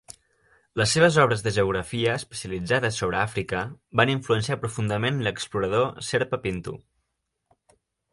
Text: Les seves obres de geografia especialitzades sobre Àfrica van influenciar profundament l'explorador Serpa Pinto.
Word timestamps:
Les 0.79 0.91
seves 0.95 1.17
obres 1.23 1.43
de 1.47 1.51
geografia 1.57 2.15
especialitzades 2.21 2.97
sobre 3.03 3.19
Àfrica 3.25 3.61
van 4.01 4.13
influenciar 4.13 4.57
profundament 4.63 5.21
l'explorador 5.27 5.87
Serpa 6.09 6.41
Pinto. 6.47 6.75